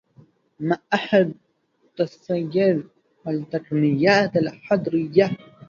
[0.59, 1.33] معهد
[1.97, 2.87] تسيير
[3.27, 5.37] التقنيات الحضرية